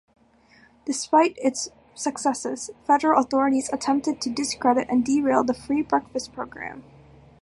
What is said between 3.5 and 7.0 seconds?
attempted to discredit and derail the Free Breakfast Program.